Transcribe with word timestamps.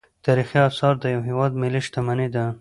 تاریخي 0.25 0.59
اثار 0.69 0.93
د 0.99 1.03
یو 1.15 1.21
هیواد 1.29 1.51
ملي 1.61 1.81
شتمني 1.87 2.27
ده. 2.35 2.45